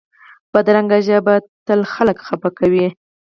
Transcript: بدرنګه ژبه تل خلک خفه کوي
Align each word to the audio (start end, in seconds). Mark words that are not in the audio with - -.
بدرنګه 0.53 0.97
ژبه 1.07 1.35
تل 1.65 1.79
خلک 1.93 2.17
خفه 2.27 2.49
کوي 2.59 2.87